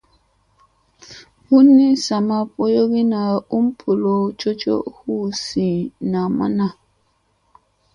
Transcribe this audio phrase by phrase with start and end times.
[1.45, 3.19] Bunni sami boyogina
[3.57, 5.69] um bolow coco hu zi
[6.11, 6.67] namma na.